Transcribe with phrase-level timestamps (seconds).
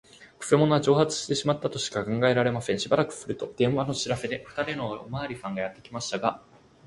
[0.39, 2.79] くせ者は蒸発してしまったとしか考えられません。
[2.79, 6.41] しばらくすると、電話の知らせで、ふたりのおまわりさんがやってきましたが、